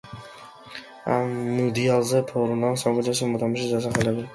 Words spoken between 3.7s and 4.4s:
ასახელებენ.